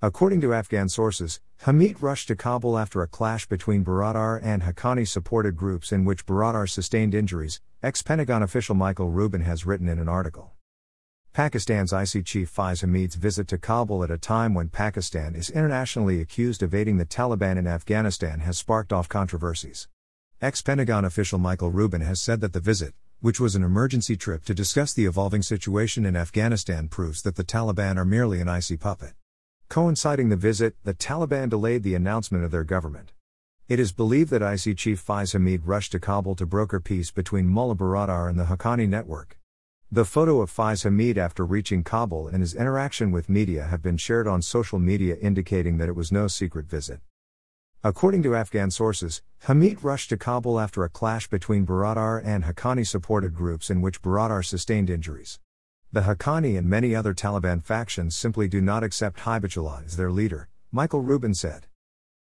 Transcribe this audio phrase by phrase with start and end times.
[0.00, 5.08] According to Afghan sources, Hameed rushed to Kabul after a clash between Baradar and Haqqani
[5.08, 9.98] supported groups in which Baradar sustained injuries, ex Pentagon official Michael Rubin has written in
[9.98, 10.52] an article.
[11.32, 16.20] Pakistan's ISI chief Faiz Hameed's visit to Kabul at a time when Pakistan is internationally
[16.20, 19.88] accused of aiding the Taliban in Afghanistan has sparked off controversies.
[20.40, 24.44] Ex Pentagon official Michael Rubin has said that the visit, which was an emergency trip
[24.44, 28.76] to discuss the evolving situation in Afghanistan, proves that the Taliban are merely an ISI
[28.76, 29.14] puppet.
[29.68, 33.12] Coinciding the visit, the Taliban delayed the announcement of their government.
[33.68, 37.46] It is believed that ISI chief Faiz Hameed rushed to Kabul to broker peace between
[37.46, 39.38] Mullah Baradar and the Haqqani network.
[39.92, 43.98] The photo of Faiz Hameed after reaching Kabul and his interaction with media have been
[43.98, 47.00] shared on social media indicating that it was no secret visit.
[47.84, 52.86] According to Afghan sources, Hameed rushed to Kabul after a clash between Baradar and Haqqani
[52.86, 55.38] supported groups in which Baradar sustained injuries.
[55.90, 60.50] The Haqqani and many other Taliban factions simply do not accept Hibatullah as their leader,
[60.70, 61.66] Michael Rubin said.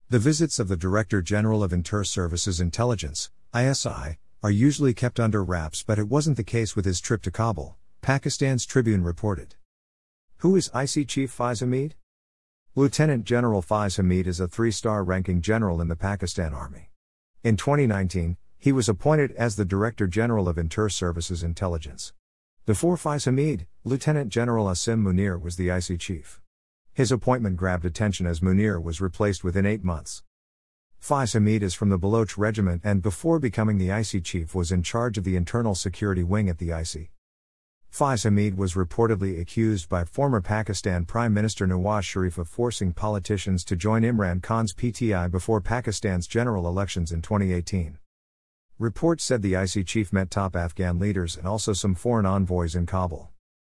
[0.08, 5.82] The visits of the Director General of Inter-Services Intelligence, ISI, are usually kept under wraps
[5.82, 9.56] but it wasn't the case with his trip to Kabul, Pakistan's Tribune reported.
[10.38, 11.94] Who is ISI Chief Faiz Hameed?
[12.76, 16.92] Lieutenant General Faiz Hameed is a three-star ranking general in the Pakistan Army.
[17.42, 22.12] In 2019, he was appointed as the Director General of Inter-Services Intelligence.
[22.70, 26.40] Before Faiz Hameed, Lieutenant General Asim Munir was the ISI chief.
[26.92, 30.22] His appointment grabbed attention as Munir was replaced within eight months.
[31.02, 34.84] Faiz Hameed is from the Baloch Regiment and before becoming the ISI chief was in
[34.84, 37.10] charge of the internal security wing at the ISI.
[37.90, 43.64] Faiz Hameed was reportedly accused by former Pakistan Prime Minister Nawaz Sharif of forcing politicians
[43.64, 47.98] to join Imran Khan's PTI before Pakistan's general elections in 2018.
[48.80, 52.86] Reports said the ISI chief met top Afghan leaders and also some foreign envoys in
[52.86, 53.28] Kabul.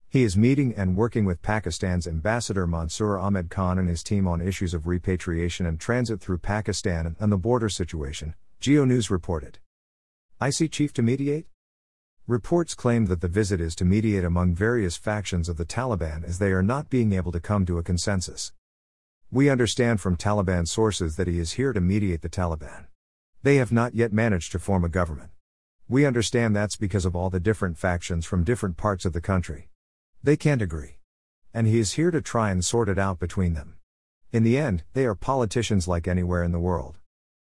[0.07, 4.39] He is meeting and working with Pakistan's ambassador Mansour Ahmed Khan and his team on
[4.39, 9.59] issues of repatriation and transit through Pakistan and the border situation, Geo News reported.
[10.41, 11.47] ISI chief to mediate?
[12.25, 16.39] Reports claim that the visit is to mediate among various factions of the Taliban as
[16.39, 18.53] they are not being able to come to a consensus.
[19.29, 22.85] We understand from Taliban sources that he is here to mediate the Taliban.
[23.43, 25.31] They have not yet managed to form a government.
[25.89, 29.67] We understand that's because of all the different factions from different parts of the country.
[30.23, 30.99] They can't agree.
[31.53, 33.75] And he is here to try and sort it out between them.
[34.31, 36.99] In the end, they are politicians like anywhere in the world.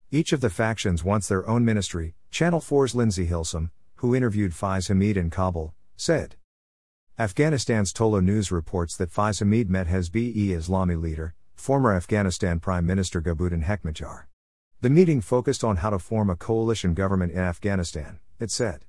[0.10, 4.90] Each of the factions wants their own ministry, Channel 4's Lindsay Hilsum, who interviewed Faiz
[4.90, 6.38] Hameed in Kabul, said.
[7.18, 13.22] Afghanistan's Tolo News reports that Faiz Hameed met Hezb-e Islami leader, former Afghanistan Prime Minister
[13.22, 14.28] Gulbuddin Hekmatyar.
[14.82, 18.86] The meeting focused on how to form a coalition government in Afghanistan, it said.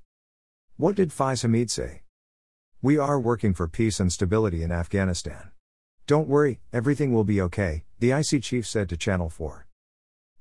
[0.77, 2.03] What did Faiz Hameed say?
[2.81, 5.51] We are working for peace and stability in Afghanistan.
[6.07, 9.67] Don't worry, everything will be okay, the ISI chief said to Channel 4.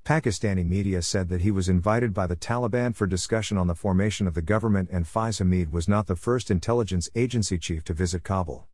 [0.04, 4.28] Pakistani media said that he was invited by the Taliban for discussion on the formation
[4.28, 8.22] of the government, and Faiz Hameed was not the first intelligence agency chief to visit
[8.22, 8.68] Kabul.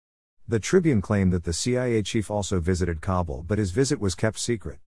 [0.47, 4.39] The Tribune claimed that the CIA chief also visited Kabul, but his visit was kept
[4.39, 4.79] secret.